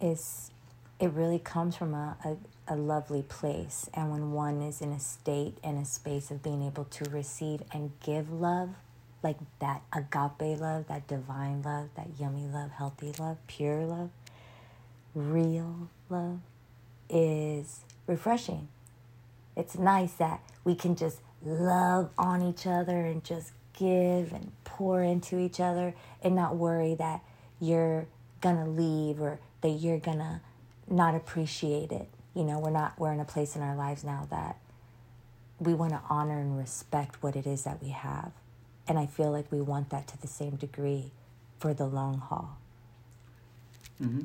is 0.00 0.50
it 0.98 1.10
really 1.12 1.38
comes 1.38 1.76
from 1.76 1.94
a, 1.94 2.16
a, 2.24 2.74
a 2.74 2.76
lovely 2.76 3.22
place 3.22 3.88
and 3.94 4.10
when 4.10 4.32
one 4.32 4.60
is 4.60 4.80
in 4.80 4.90
a 4.92 4.98
state 5.00 5.56
and 5.62 5.78
a 5.80 5.84
space 5.84 6.30
of 6.30 6.42
being 6.42 6.62
able 6.62 6.84
to 6.84 7.04
receive 7.10 7.62
and 7.72 7.92
give 8.02 8.32
love 8.32 8.70
like 9.22 9.36
that 9.60 9.82
agape 9.92 10.60
love 10.60 10.86
that 10.88 11.06
divine 11.06 11.62
love 11.62 11.88
that 11.96 12.08
yummy 12.18 12.46
love 12.46 12.70
healthy 12.72 13.12
love 13.18 13.36
pure 13.46 13.84
love 13.84 14.10
real 15.14 15.88
love 16.08 16.38
is 17.10 17.80
refreshing 18.06 18.68
it's 19.56 19.76
nice 19.76 20.12
that 20.14 20.40
we 20.64 20.74
can 20.74 20.94
just 20.94 21.20
love 21.44 22.10
on 22.16 22.42
each 22.42 22.66
other 22.66 23.04
and 23.06 23.24
just 23.24 23.52
give 23.78 24.32
and 24.32 24.52
pour 24.64 25.02
into 25.02 25.38
each 25.38 25.60
other 25.60 25.94
and 26.22 26.34
not 26.34 26.56
worry 26.56 26.94
that 26.94 27.22
you're 27.60 28.06
gonna 28.40 28.68
leave 28.68 29.20
or 29.20 29.38
that 29.60 29.70
you're 29.70 29.98
gonna 29.98 30.40
not 30.88 31.14
appreciate 31.14 31.90
it 31.90 32.08
you 32.38 32.44
know, 32.44 32.60
we're 32.60 32.70
not 32.70 32.96
we're 33.00 33.12
in 33.12 33.18
a 33.18 33.24
place 33.24 33.56
in 33.56 33.62
our 33.62 33.74
lives 33.74 34.04
now 34.04 34.28
that 34.30 34.58
we 35.58 35.74
want 35.74 35.90
to 35.90 36.00
honor 36.08 36.38
and 36.38 36.56
respect 36.56 37.20
what 37.20 37.34
it 37.34 37.48
is 37.48 37.64
that 37.64 37.82
we 37.82 37.88
have. 37.88 38.30
And 38.88 38.98
I 38.98 39.06
feel 39.06 39.30
like 39.30 39.52
we 39.52 39.60
want 39.60 39.90
that 39.90 40.06
to 40.08 40.20
the 40.20 40.26
same 40.28 40.56
degree 40.56 41.12
for 41.60 41.74
the 41.74 41.84
long 41.86 42.18
haul. 42.18 42.56
Mm-hmm. 44.02 44.22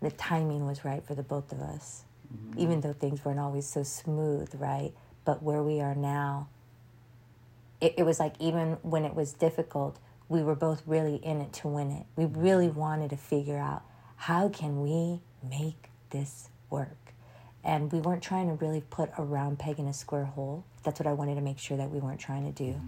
The 0.00 0.10
timing 0.10 0.66
was 0.66 0.84
right 0.84 1.04
for 1.04 1.14
the 1.14 1.22
both 1.22 1.52
of 1.52 1.60
us, 1.60 2.04
Mhm. 2.32 2.56
even 2.56 2.80
though 2.80 2.92
things 2.92 3.24
weren't 3.24 3.38
always 3.40 3.66
so 3.66 3.82
smooth, 3.82 4.54
right? 4.54 4.92
But 5.24 5.42
where 5.42 5.62
we 5.62 5.80
are 5.80 5.94
now, 5.94 6.48
it, 7.80 7.94
it 7.98 8.02
was 8.04 8.18
like 8.18 8.34
even 8.40 8.74
when 8.82 9.04
it 9.04 9.14
was 9.14 9.32
difficult, 9.32 9.98
we 10.28 10.42
were 10.42 10.54
both 10.54 10.82
really 10.86 11.16
in 11.16 11.40
it 11.40 11.52
to 11.54 11.68
win 11.68 11.90
it. 11.90 12.06
We 12.16 12.24
really 12.24 12.68
wanted 12.68 13.10
to 13.10 13.16
figure 13.16 13.58
out 13.58 13.82
how 14.16 14.48
can 14.48 14.82
we 14.82 15.20
make 15.48 15.90
this 16.10 16.48
work? 16.70 16.96
And 17.62 17.92
we 17.92 18.00
weren't 18.00 18.22
trying 18.22 18.48
to 18.48 18.54
really 18.64 18.80
put 18.80 19.10
a 19.18 19.22
round 19.22 19.58
peg 19.58 19.78
in 19.78 19.86
a 19.86 19.92
square 19.92 20.24
hole. 20.24 20.64
That's 20.84 20.98
what 21.00 21.06
I 21.06 21.12
wanted 21.12 21.34
to 21.36 21.40
make 21.40 21.58
sure 21.58 21.76
that 21.76 21.90
we 21.90 21.98
weren't 21.98 22.20
trying 22.20 22.44
to 22.44 22.52
do. 22.52 22.80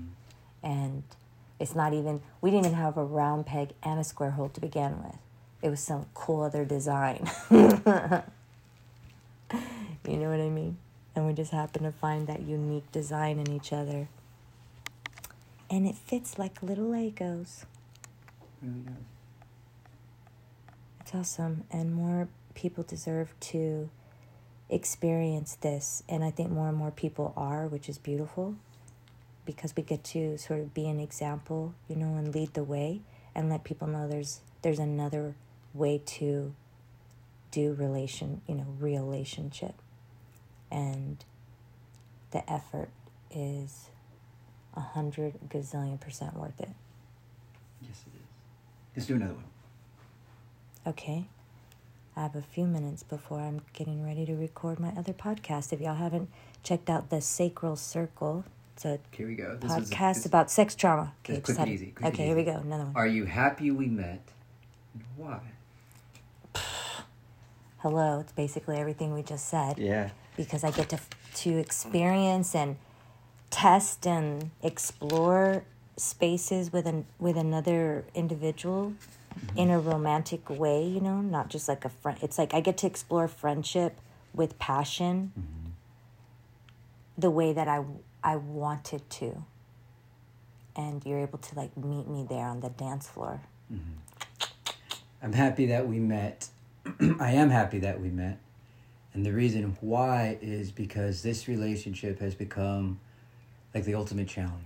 And 0.62 1.02
it's 1.60 1.74
not 1.74 1.92
even, 1.92 2.20
we 2.40 2.50
didn't 2.50 2.66
even 2.66 2.78
have 2.78 2.96
a 2.96 3.04
round 3.04 3.46
peg 3.46 3.70
and 3.82 3.98
a 3.98 4.04
square 4.04 4.30
hole 4.32 4.48
to 4.50 4.60
begin 4.60 5.02
with. 5.02 5.16
It 5.60 5.70
was 5.70 5.80
some 5.80 6.06
cool 6.14 6.42
other 6.42 6.64
design. 6.64 7.28
you 7.50 7.58
know 10.16 10.30
what 10.30 10.40
I 10.40 10.48
mean? 10.48 10.78
And 11.16 11.26
we 11.26 11.32
just 11.32 11.50
happened 11.50 11.84
to 11.84 11.92
find 11.92 12.28
that 12.28 12.42
unique 12.42 12.90
design 12.92 13.40
in 13.40 13.50
each 13.50 13.72
other. 13.72 14.08
And 15.68 15.86
it 15.86 15.96
fits 15.96 16.38
like 16.38 16.62
little 16.62 16.86
Legos. 16.86 17.64
Really 18.62 18.80
does. 18.84 18.94
It's 21.00 21.14
awesome. 21.14 21.64
And 21.70 21.92
more 21.92 22.28
people 22.54 22.84
deserve 22.84 23.34
to 23.40 23.90
experience 24.70 25.56
this. 25.56 26.04
And 26.08 26.22
I 26.22 26.30
think 26.30 26.50
more 26.50 26.68
and 26.68 26.76
more 26.76 26.92
people 26.92 27.32
are, 27.36 27.66
which 27.66 27.88
is 27.88 27.98
beautiful 27.98 28.54
because 29.48 29.74
we 29.74 29.82
get 29.82 30.04
to 30.04 30.36
sort 30.36 30.60
of 30.60 30.74
be 30.74 30.86
an 30.86 31.00
example, 31.00 31.72
you 31.88 31.96
know, 31.96 32.16
and 32.16 32.34
lead 32.34 32.52
the 32.52 32.62
way 32.62 33.00
and 33.34 33.48
let 33.48 33.64
people 33.64 33.88
know 33.88 34.06
there's 34.06 34.40
there's 34.60 34.78
another 34.78 35.34
way 35.72 36.02
to 36.04 36.54
do 37.50 37.72
relation, 37.72 38.42
you 38.46 38.54
know, 38.54 38.66
relationship. 38.78 39.72
And 40.70 41.24
the 42.30 42.48
effort 42.52 42.90
is 43.30 43.86
a 44.74 44.80
hundred 44.80 45.32
gazillion 45.48 45.98
percent 45.98 46.36
worth 46.36 46.60
it. 46.60 46.68
Yes, 47.80 48.04
it 48.06 48.18
is. 48.18 48.26
Let's 48.94 49.06
do 49.06 49.14
another 49.14 49.32
one. 49.32 49.44
Okay. 50.86 51.24
I 52.14 52.20
have 52.22 52.36
a 52.36 52.42
few 52.42 52.66
minutes 52.66 53.02
before 53.02 53.40
I'm 53.40 53.62
getting 53.72 54.04
ready 54.04 54.26
to 54.26 54.34
record 54.34 54.78
my 54.78 54.90
other 54.90 55.14
podcast. 55.14 55.72
If 55.72 55.80
y'all 55.80 55.94
haven't 55.94 56.28
checked 56.62 56.90
out 56.90 57.08
the 57.08 57.22
Sacral 57.22 57.76
Circle, 57.76 58.44
it's 58.78 58.84
a 58.84 59.16
Here 59.16 59.26
we 59.26 59.34
go. 59.34 59.56
This 59.56 59.74
was- 59.74 59.90
podcast 59.90 60.14
this- 60.14 60.26
about 60.26 60.50
sex 60.50 60.74
trauma. 60.74 61.12
this 61.24 61.38
just 61.38 61.44
quick 61.46 61.58
and 61.58 61.68
easy, 61.68 61.86
quick 61.86 62.04
and 62.06 62.14
okay, 62.14 62.26
here 62.26 62.36
we 62.36 62.44
go. 62.44 62.52
Another 62.52 62.84
one. 62.84 62.92
Are 62.94 63.06
you 63.06 63.24
happy 63.24 63.70
we 63.70 63.86
met? 63.86 64.22
And 64.94 65.02
Why? 65.16 65.40
Hello. 67.78 68.20
It's 68.20 68.32
basically 68.32 68.76
everything 68.76 69.14
we 69.14 69.22
just 69.22 69.48
said. 69.48 69.78
Yeah. 69.78 70.10
because 70.36 70.62
I 70.62 70.70
get 70.70 70.88
to 70.90 71.00
to 71.34 71.58
experience 71.58 72.54
and 72.54 72.76
test 73.50 74.06
and 74.06 74.52
explore 74.62 75.64
spaces 75.96 76.72
with 76.72 76.86
an 76.86 77.06
with 77.18 77.36
another 77.36 78.04
individual 78.14 78.92
mm-hmm. 79.34 79.58
in 79.58 79.70
a 79.70 79.80
romantic 79.80 80.48
way, 80.48 80.84
you 80.86 81.00
know, 81.00 81.20
not 81.20 81.48
just 81.50 81.66
like 81.68 81.84
a 81.84 81.88
friend. 81.88 82.18
It's 82.22 82.38
like 82.38 82.54
I 82.54 82.60
get 82.60 82.76
to 82.78 82.86
explore 82.86 83.26
friendship 83.26 83.98
with 84.32 84.56
passion 84.60 85.32
mm-hmm. 85.36 85.70
the 87.16 87.30
way 87.30 87.52
that 87.52 87.66
I 87.66 87.82
I 88.22 88.36
wanted 88.36 89.08
to. 89.10 89.44
And 90.76 91.04
you're 91.04 91.18
able 91.18 91.38
to 91.38 91.54
like 91.54 91.76
meet 91.76 92.08
me 92.08 92.26
there 92.28 92.46
on 92.46 92.60
the 92.60 92.70
dance 92.70 93.08
floor. 93.08 93.40
Mm-hmm. 93.72 94.74
I'm 95.22 95.32
happy 95.32 95.66
that 95.66 95.88
we 95.88 95.98
met. 95.98 96.48
I 97.20 97.32
am 97.32 97.50
happy 97.50 97.80
that 97.80 98.00
we 98.00 98.10
met. 98.10 98.38
And 99.14 99.26
the 99.26 99.32
reason 99.32 99.76
why 99.80 100.38
is 100.40 100.70
because 100.70 101.22
this 101.22 101.48
relationship 101.48 102.20
has 102.20 102.34
become 102.34 103.00
like 103.74 103.84
the 103.84 103.94
ultimate 103.94 104.28
challenge. 104.28 104.64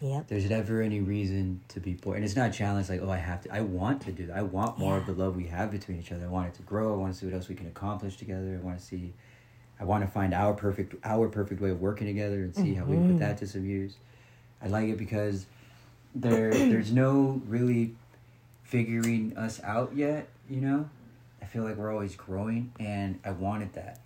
Yep. 0.00 0.26
There's 0.28 0.50
never 0.50 0.82
any 0.82 1.00
reason 1.00 1.60
to 1.68 1.78
be 1.78 1.94
bored. 1.94 2.16
And 2.16 2.24
it's 2.24 2.34
not 2.34 2.50
a 2.50 2.52
challenge 2.52 2.88
like, 2.88 3.00
oh, 3.02 3.10
I 3.10 3.18
have 3.18 3.42
to. 3.42 3.54
I 3.54 3.60
want 3.60 4.02
to 4.02 4.12
do 4.12 4.26
that. 4.26 4.36
I 4.36 4.42
want 4.42 4.78
more 4.78 4.96
of 4.96 5.06
the 5.06 5.12
love 5.12 5.36
we 5.36 5.46
have 5.46 5.70
between 5.70 6.00
each 6.00 6.10
other. 6.10 6.24
I 6.24 6.28
want 6.28 6.48
it 6.48 6.54
to 6.54 6.62
grow. 6.62 6.92
I 6.92 6.96
want 6.96 7.12
to 7.12 7.18
see 7.18 7.26
what 7.26 7.34
else 7.36 7.48
we 7.48 7.54
can 7.54 7.68
accomplish 7.68 8.16
together. 8.16 8.58
I 8.60 8.64
want 8.64 8.80
to 8.80 8.84
see, 8.84 9.12
I 9.80 9.84
want 9.84 10.04
to 10.04 10.10
find 10.10 10.32
our 10.32 10.54
perfect, 10.54 10.94
our 11.04 11.28
perfect 11.28 11.60
way 11.60 11.70
of 11.70 11.80
working 11.80 12.06
together 12.06 12.36
and 12.36 12.54
see 12.54 12.74
how 12.74 12.84
we 12.84 12.96
put 12.96 13.18
that 13.18 13.36
mm-hmm. 13.36 13.44
to 13.44 13.46
some 13.46 13.66
use. 13.66 13.96
I 14.62 14.68
like 14.68 14.88
it 14.88 14.96
because 14.96 15.46
there, 16.14 16.50
there's 16.50 16.92
no 16.92 17.42
really 17.48 17.94
figuring 18.62 19.36
us 19.36 19.60
out 19.64 19.92
yet, 19.94 20.28
you 20.48 20.60
know? 20.60 20.88
I 21.40 21.46
feel 21.46 21.64
like 21.64 21.76
we're 21.76 21.92
always 21.92 22.14
growing 22.14 22.72
and 22.78 23.18
I 23.24 23.32
wanted 23.32 23.74
that. 23.74 23.98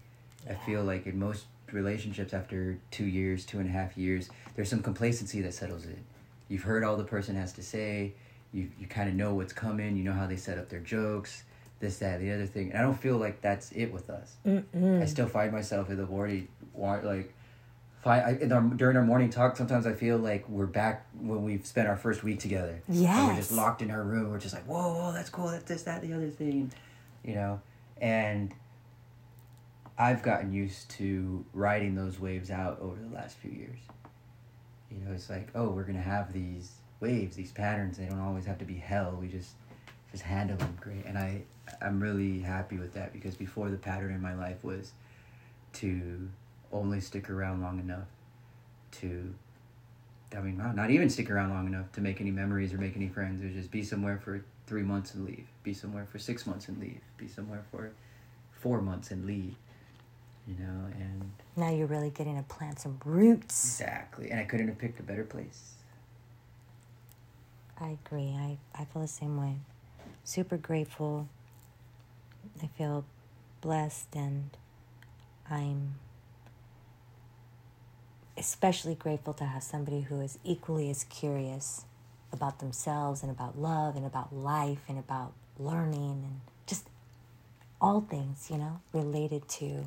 I 0.48 0.54
feel 0.54 0.82
like 0.82 1.06
in 1.06 1.18
most 1.18 1.44
relationships 1.72 2.32
after 2.32 2.78
two 2.90 3.04
years, 3.04 3.44
two 3.44 3.58
and 3.58 3.68
a 3.68 3.72
half 3.72 3.96
years, 3.96 4.30
there's 4.54 4.70
some 4.70 4.82
complacency 4.82 5.40
that 5.42 5.54
settles 5.54 5.84
in. 5.84 6.04
You've 6.48 6.62
heard 6.62 6.84
all 6.84 6.96
the 6.96 7.04
person 7.04 7.36
has 7.36 7.52
to 7.54 7.62
say, 7.62 8.14
you, 8.52 8.70
you 8.80 8.86
kind 8.86 9.08
of 9.08 9.14
know 9.14 9.34
what's 9.34 9.52
coming, 9.52 9.96
you 9.96 10.04
know 10.04 10.12
how 10.12 10.26
they 10.26 10.36
set 10.36 10.58
up 10.58 10.68
their 10.68 10.80
jokes, 10.80 11.42
this, 11.80 11.98
that, 11.98 12.20
the 12.20 12.32
other 12.32 12.46
thing. 12.46 12.70
And 12.70 12.78
I 12.78 12.82
don't 12.82 12.98
feel 12.98 13.16
like 13.16 13.40
that's 13.40 13.72
it 13.72 13.92
with 13.92 14.10
us. 14.10 14.36
Mm-mm. 14.46 15.02
I 15.02 15.06
still 15.06 15.26
find 15.26 15.52
myself 15.52 15.90
in 15.90 15.96
the 15.96 16.06
morning, 16.06 16.48
like, 16.74 17.34
I, 18.04 18.32
in 18.40 18.52
our, 18.52 18.60
during 18.60 18.96
our 18.96 19.02
morning 19.02 19.30
talk, 19.30 19.56
sometimes 19.56 19.84
I 19.84 19.92
feel 19.92 20.16
like 20.16 20.48
we're 20.48 20.66
back 20.66 21.06
when 21.18 21.42
we've 21.42 21.66
spent 21.66 21.88
our 21.88 21.96
first 21.96 22.22
week 22.22 22.38
together. 22.38 22.82
Yeah. 22.88 23.28
we're 23.28 23.36
just 23.36 23.50
locked 23.50 23.82
in 23.82 23.90
our 23.90 24.02
room. 24.02 24.30
We're 24.30 24.38
just 24.38 24.54
like, 24.54 24.64
whoa, 24.64 24.94
whoa, 24.94 25.12
that's 25.12 25.28
cool. 25.28 25.48
That's 25.48 25.64
this, 25.64 25.82
that, 25.82 26.02
the 26.02 26.12
other 26.12 26.30
thing, 26.30 26.70
you 27.24 27.34
know. 27.34 27.60
And 28.00 28.54
I've 29.98 30.22
gotten 30.22 30.52
used 30.52 30.90
to 30.90 31.44
riding 31.52 31.94
those 31.94 32.20
waves 32.20 32.50
out 32.50 32.78
over 32.80 32.96
the 32.96 33.14
last 33.14 33.38
few 33.38 33.50
years. 33.50 33.78
You 34.90 34.98
know, 34.98 35.12
it's 35.12 35.28
like, 35.28 35.48
oh, 35.54 35.70
we're 35.70 35.84
gonna 35.84 36.00
have 36.00 36.32
these 36.32 36.72
waves, 37.00 37.36
these 37.36 37.50
patterns. 37.50 37.98
They 37.98 38.06
don't 38.06 38.20
always 38.20 38.44
have 38.46 38.58
to 38.58 38.64
be 38.64 38.76
hell. 38.76 39.18
We 39.20 39.28
just 39.28 39.52
just 40.12 40.22
handle 40.22 40.56
them 40.56 40.76
great. 40.80 41.04
And 41.06 41.18
I 41.18 41.42
I'm 41.80 42.00
really 42.00 42.40
happy 42.40 42.76
with 42.78 42.94
that 42.94 43.12
because 43.12 43.34
before 43.34 43.70
the 43.70 43.76
pattern 43.76 44.12
in 44.12 44.20
my 44.20 44.34
life 44.34 44.62
was 44.62 44.92
to 45.74 46.28
only 46.72 47.00
stick 47.00 47.28
around 47.30 47.62
long 47.62 47.78
enough 47.80 48.06
to 48.92 49.34
I 50.36 50.40
mean, 50.40 50.58
not 50.74 50.90
even 50.90 51.08
stick 51.08 51.30
around 51.30 51.50
long 51.50 51.66
enough 51.66 51.92
to 51.92 52.00
make 52.00 52.20
any 52.20 52.30
memories 52.32 52.72
or 52.72 52.78
make 52.78 52.96
any 52.96 53.08
friends. 53.08 53.40
It 53.42 53.46
was 53.46 53.54
just 53.54 53.70
be 53.70 53.82
somewhere 53.82 54.18
for 54.18 54.44
three 54.66 54.82
months 54.82 55.14
and 55.14 55.24
leave. 55.24 55.46
Be 55.62 55.72
somewhere 55.72 56.04
for 56.04 56.18
six 56.18 56.46
months 56.46 56.68
and 56.68 56.78
leave. 56.80 57.00
Be 57.16 57.28
somewhere 57.28 57.62
for 57.70 57.92
four 58.52 58.80
months 58.82 59.12
and 59.12 59.24
leave. 59.24 59.54
You 60.48 60.54
know, 60.58 60.86
and 60.98 61.30
Now 61.56 61.70
you're 61.70 61.86
really 61.86 62.10
getting 62.10 62.36
to 62.36 62.42
plant 62.42 62.80
some 62.80 63.00
roots. 63.04 63.64
exactly. 63.80 64.30
And 64.30 64.40
I 64.40 64.44
couldn't 64.44 64.68
have 64.68 64.78
picked 64.78 65.00
a 65.00 65.02
better 65.04 65.24
place. 65.24 65.74
I 67.80 67.96
agree. 68.04 68.34
I, 68.36 68.58
I 68.74 68.84
feel 68.84 69.02
the 69.02 69.08
same 69.08 69.40
way. 69.40 69.56
Super 70.24 70.56
grateful. 70.56 71.28
I 72.62 72.66
feel 72.78 73.04
blessed 73.60 74.14
and 74.14 74.50
I'm 75.50 75.96
especially 78.36 78.94
grateful 78.94 79.32
to 79.34 79.44
have 79.44 79.62
somebody 79.62 80.02
who 80.02 80.20
is 80.20 80.38
equally 80.44 80.90
as 80.90 81.04
curious 81.04 81.84
about 82.32 82.58
themselves 82.58 83.22
and 83.22 83.30
about 83.30 83.58
love 83.58 83.96
and 83.96 84.04
about 84.04 84.34
life 84.34 84.80
and 84.88 84.98
about 84.98 85.32
learning 85.58 86.22
and 86.24 86.40
just 86.66 86.88
all 87.80 88.00
things, 88.00 88.48
you 88.50 88.58
know, 88.58 88.80
related 88.92 89.48
to 89.48 89.86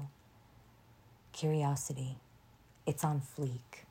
curiosity. 1.33 2.17
It's 2.85 3.03
on 3.03 3.21
fleek. 3.21 3.85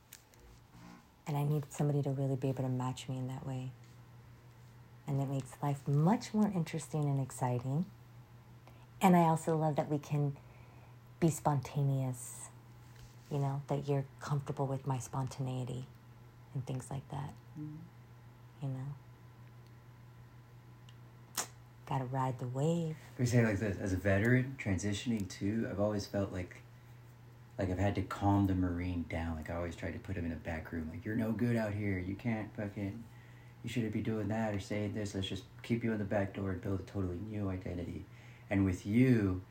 And 1.27 1.37
I 1.37 1.45
need 1.45 1.65
somebody 1.71 2.03
to 2.03 2.11
really 2.11 2.37
be 2.37 2.49
able 2.49 2.65
to 2.65 2.71
match 2.71 3.09
me 3.09 3.19
in 3.19 3.29
that 3.29 3.47
way. 3.47 3.71
And 5.07 5.21
it 5.21 5.29
makes 5.29 5.53
life 5.63 5.87
much 5.87 6.35
more 6.35 6.51
interesting 6.55 7.05
and 7.05 7.21
exciting. 7.21 7.85
And 9.01 9.17
I 9.17 9.23
also 9.29 9.57
love 9.57 9.77
that 9.77 9.89
we 9.89 9.99
can 9.99 10.37
be 11.21 11.31
spontaneous, 11.31 12.49
you 13.31 13.39
know, 13.39 13.63
that 13.69 13.89
you're 13.89 14.05
comfortable 14.21 14.67
with 14.67 14.87
my 14.87 14.99
spontaneity 14.99 15.87
and 16.55 16.67
things 16.67 16.87
like 16.91 17.09
that. 17.11 17.33
Mm-hmm. 17.59 17.77
You 18.63 18.69
know? 18.69 18.85
Gotta 21.89 22.05
ride 22.05 22.39
the 22.39 22.49
wave. 22.49 22.97
We 23.19 23.25
say 23.25 23.45
like 23.47 23.59
this: 23.59 23.79
as 23.81 23.93
a 23.93 23.97
veteran 23.97 24.57
transitioning 24.63 25.29
too, 25.29 25.67
I've 25.71 25.81
always 25.81 26.05
felt 26.05 26.33
like, 26.33 26.57
like 27.59 27.71
I've 27.71 27.79
had 27.79 27.95
to 27.95 28.03
calm 28.03 28.47
the 28.47 28.55
marine 28.55 29.07
down. 29.09 29.37
Like 29.37 29.49
I 29.49 29.55
always 29.55 29.75
tried 29.75 29.93
to 29.93 29.99
put 29.99 30.17
him 30.17 30.27
in 30.27 30.33
a 30.33 30.37
back 30.37 30.71
room. 30.71 30.89
Like 30.91 31.05
you're 31.05 31.17
no 31.17 31.33
good 31.33 31.57
out 31.57 31.73
here. 31.73 31.99
You 31.99 32.15
can't 32.15 32.55
fucking. 32.57 33.05
You 33.65 33.71
shouldn't 33.71 33.93
be 33.93 34.03
doing 34.03 34.29
that 34.29 34.55
or 34.55 34.61
saying 34.61 34.95
this. 34.95 35.15
Let's 35.15 35.27
just 35.29 35.45
keep 35.63 35.83
you 35.83 35.93
in 35.93 35.99
the 35.99 36.05
back 36.05 36.35
door 36.35 36.51
and 36.51 36.61
build 36.61 36.81
a 36.81 36.83
totally 36.85 37.19
new 37.31 37.49
identity. 37.49 38.05
And 38.51 38.65
with 38.65 38.87
you, 38.87 39.43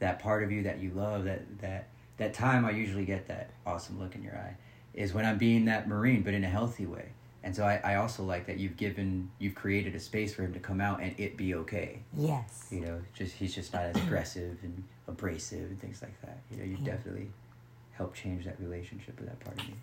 that 0.00 0.18
part 0.20 0.42
of 0.42 0.50
you 0.52 0.62
that 0.62 0.78
you 0.80 0.90
love 0.94 1.24
that 1.24 1.42
that 1.60 1.88
that 2.18 2.32
time 2.34 2.64
I 2.64 2.70
usually 2.70 3.04
get 3.04 3.26
that 3.28 3.50
awesome 3.66 3.98
look 3.98 4.14
in 4.14 4.22
your 4.22 4.34
eye 4.36 4.56
is 4.94 5.12
when 5.14 5.24
I'm 5.24 5.38
being 5.38 5.64
that 5.66 5.88
marine 5.88 6.22
but 6.22 6.34
in 6.34 6.44
a 6.44 6.48
healthy 6.48 6.86
way 6.86 7.06
and 7.44 7.54
so 7.54 7.64
I, 7.64 7.80
I 7.84 7.94
also 7.96 8.22
like 8.24 8.46
that 8.46 8.58
you've 8.58 8.76
given 8.76 9.30
you've 9.38 9.54
created 9.56 9.94
a 9.96 10.00
space 10.00 10.34
for 10.34 10.42
him 10.42 10.52
to 10.54 10.58
come 10.60 10.80
out 10.80 11.00
and 11.02 11.14
it 11.18 11.36
be 11.36 11.54
okay 11.56 12.00
Yes. 12.16 12.68
you 12.70 12.80
know 12.80 13.00
just 13.14 13.34
he's 13.34 13.54
just 13.54 13.72
not 13.72 13.82
as 13.82 13.96
aggressive 14.04 14.56
and 14.62 14.82
abrasive 15.08 15.68
and 15.70 15.80
things 15.80 16.00
like 16.02 16.20
that 16.22 16.38
you 16.50 16.56
know 16.58 16.64
you 16.64 16.76
Yeah. 16.80 16.92
definitely 16.92 17.28
helped 17.92 18.16
change 18.16 18.44
that 18.44 18.58
relationship 18.60 19.18
with 19.18 19.28
that 19.28 19.40
part 19.40 19.60
of 19.60 19.66
me 19.68 19.74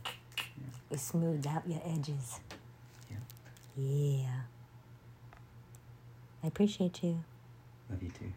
It 0.92 1.00
smoothed 1.00 1.46
out 1.48 1.64
your 1.68 1.82
edges. 1.86 2.40
Yeah. 3.12 3.18
Yeah. 3.78 4.42
I 6.44 6.48
appreciate 6.48 7.04
you. 7.04 7.24
love 7.90 8.02
you 8.02 8.10
too 8.10 8.32